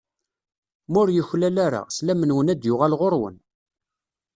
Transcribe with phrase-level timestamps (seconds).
[0.91, 3.37] Ma ur yuklal ara, slam-nwen ad d-yuɣal ɣur-wen.